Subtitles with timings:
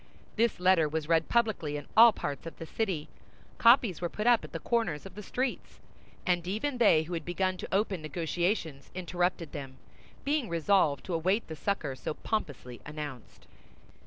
[0.35, 3.07] This letter was read publicly in all parts of the city.
[3.59, 5.79] Copies were put up at the corners of the streets;
[6.25, 9.77] and even they who had begun to open negotiations interrupted them,
[10.25, 13.45] being resolved to await the succor so pompously announced.